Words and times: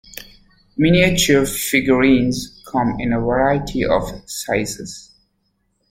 Miniature 0.77 1.45
figurines 1.45 2.63
come 2.67 2.95
in 2.99 3.13
a 3.13 3.19
variety 3.19 3.85
of 3.85 4.01
sizes. 4.25 5.11